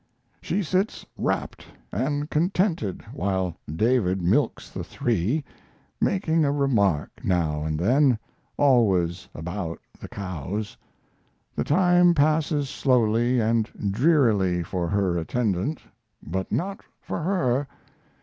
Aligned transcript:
She 0.41 0.63
sits 0.63 1.05
rapt 1.15 1.63
and 1.91 2.27
contented 2.27 3.03
while 3.13 3.55
David 3.71 4.19
milks 4.19 4.67
the 4.71 4.83
three, 4.83 5.43
making 6.01 6.43
a 6.43 6.51
remark 6.51 7.11
now 7.23 7.63
and 7.65 7.77
then 7.77 8.17
always 8.57 9.29
about 9.35 9.77
the 9.99 10.07
cows. 10.07 10.75
The 11.55 11.63
time 11.63 12.15
passes 12.15 12.67
slowly 12.67 13.39
and 13.39 13.69
drearily 13.91 14.63
for 14.63 14.87
her 14.89 15.19
attendant, 15.19 15.83
but 16.23 16.51
not 16.51 16.79
for 16.99 17.19
her. 17.21 17.67